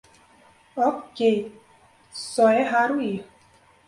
[0.75, 1.51] Ok,
[2.11, 3.23] só é raro ir